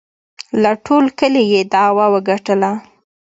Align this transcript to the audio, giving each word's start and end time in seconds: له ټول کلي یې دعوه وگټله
له 0.61 0.71
ټول 0.85 1.05
کلي 1.19 1.43
یې 1.53 1.61
دعوه 1.73 2.05
وگټله 2.13 2.71